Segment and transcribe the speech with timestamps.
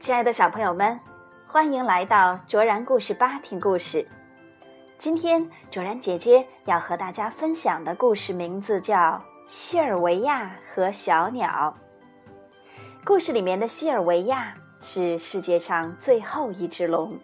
[0.00, 0.98] 亲爱的小朋友们，
[1.46, 4.08] 欢迎来到卓然故事吧听故事。
[4.98, 8.96] 今天卓然姐姐要和大家分享的故事名字叫
[9.46, 11.76] 《西尔维亚和小鸟》。
[13.04, 17.18] 故事里面的西尔维亚是世界上最后一只龙，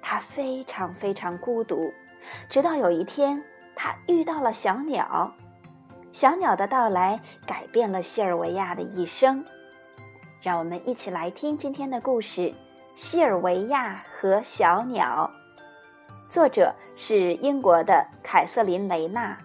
[0.00, 1.76] 它非常非常孤独。
[2.48, 3.38] 直到有一天，
[3.76, 5.30] 它遇到了小鸟，
[6.10, 9.44] 小鸟的到来改变了西尔维亚的一生。
[10.42, 12.40] 让我们一起来听今天的故事
[12.96, 15.30] 《西尔维亚和小鸟》。
[16.32, 19.38] 作者是英国的凯瑟琳·雷纳，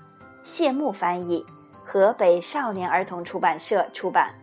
[0.44, 1.46] 谢幕翻译，
[1.86, 4.34] 河北少年儿童出版社出版。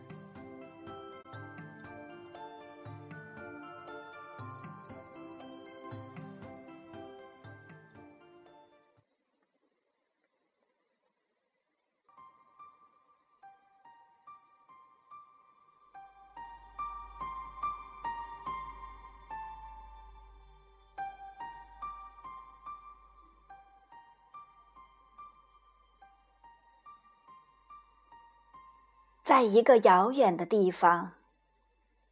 [29.24, 31.12] 在一个遥远的地方，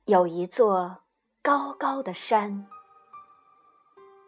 [0.07, 1.03] 有一座
[1.43, 2.67] 高高的山，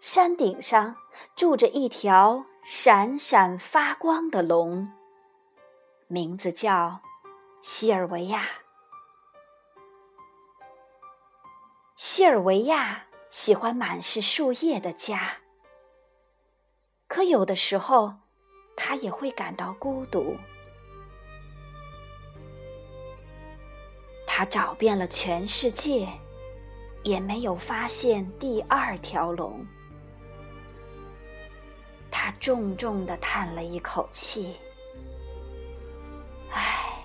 [0.01, 0.95] 山顶上
[1.35, 4.93] 住着一条闪闪发光的龙，
[6.09, 7.01] 名字叫
[7.63, 8.47] 西尔维亚。
[11.97, 15.39] 西尔维亚喜欢满是树叶的家，
[17.09, 18.17] 可有的时候，
[18.77, 20.37] 他也会感到孤独。
[24.37, 26.09] 他找遍了全世界，
[27.05, 29.65] 也没有发现第二条龙。
[32.11, 34.57] 他重重的叹了一口气
[36.51, 36.99] ：“唉。”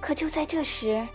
[0.00, 1.06] 可就在这时，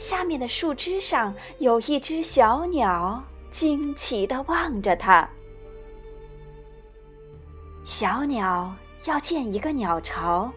[0.00, 3.22] 下面的树枝上有一只小鸟
[3.52, 5.30] 惊奇的望着他。
[7.84, 8.74] 小鸟
[9.04, 10.52] 要建一个鸟巢。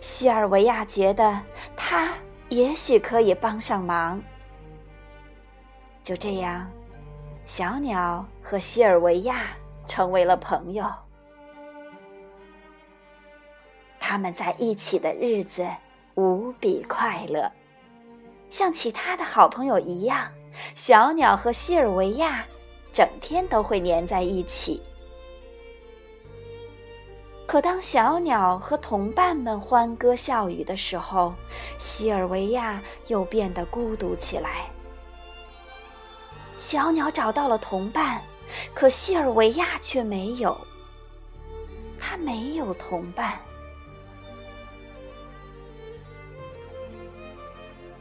[0.00, 1.40] 西尔维亚觉得
[1.76, 2.14] 他
[2.48, 4.20] 也许可以帮上忙。
[6.02, 6.68] 就这样，
[7.46, 9.46] 小鸟和西尔维亚
[9.86, 10.84] 成为了朋友。
[14.00, 15.66] 他们在一起的日子
[16.16, 17.50] 无比快乐，
[18.50, 20.28] 像其他的好朋友一样，
[20.74, 22.44] 小鸟和西尔维亚
[22.92, 24.82] 整天都会粘在一起。
[27.46, 31.34] 可当小鸟和同伴们欢歌笑语的时候，
[31.78, 34.70] 西尔维亚又变得孤独起来。
[36.56, 38.22] 小鸟找到了同伴，
[38.72, 40.56] 可西尔维亚却没有。
[41.98, 43.38] 他没有同伴。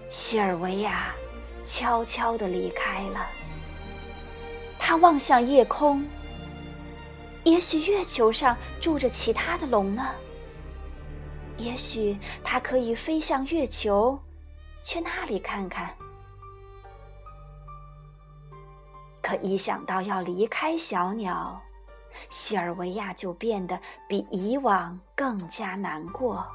[0.09, 1.13] 西尔维亚
[1.65, 3.27] 悄悄地离开了。
[4.79, 6.05] 他望向夜空。
[7.43, 10.07] 也许月球上住着其他的龙呢。
[11.57, 14.19] 也许它可以飞向月球，
[14.81, 15.95] 去那里看看。
[19.21, 21.61] 可一想到要离开小鸟，
[22.29, 26.45] 西尔维亚就变得比以往更加难过。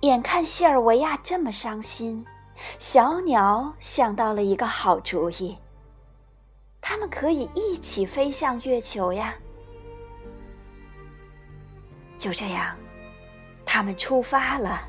[0.00, 2.24] 眼看西尔维亚这么伤心，
[2.78, 5.56] 小鸟想到了一个好主意。
[6.86, 9.34] 他们可以一起飞向月球呀！
[12.18, 12.76] 就这样，
[13.64, 14.82] 他们出发了。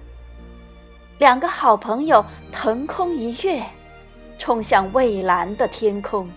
[1.20, 3.64] 两个好朋友腾空一跃，
[4.38, 6.30] 冲向蔚蓝的天空。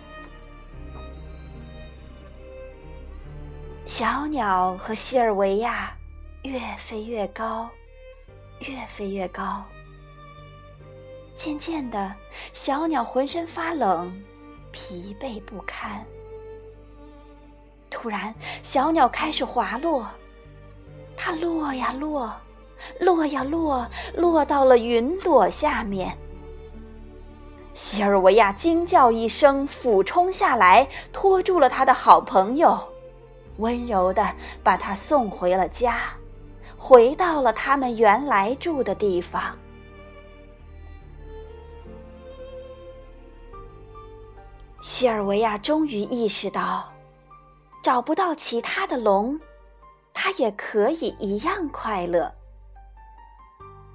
[3.85, 5.93] 小鸟和西尔维亚
[6.43, 7.69] 越飞越高，
[8.61, 9.65] 越飞越高。
[11.35, 12.15] 渐渐的，
[12.53, 14.23] 小鸟浑身发冷。
[14.73, 16.05] 疲惫不堪。
[17.91, 20.07] 突然，小鸟开始滑落，
[21.17, 22.33] 它落呀落，
[23.01, 26.17] 落呀落，落到了云朵下面。
[27.73, 32.77] 西尔维亚惊叫一声，俯冲下来，拖住了他的好朋友，
[33.57, 36.01] 温柔的把他送回了家，
[36.77, 39.57] 回到了他们原来住的地方。
[44.81, 46.93] 西尔维亚终于意识到，
[47.83, 49.39] 找不到其他的龙，
[50.15, 52.33] 他也可以一样快乐。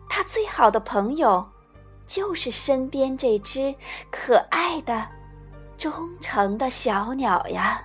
[0.09, 1.49] 他最好的朋友，
[2.05, 3.73] 就是身边这只
[4.11, 5.07] 可爱的、
[5.77, 7.81] 忠诚的小鸟呀。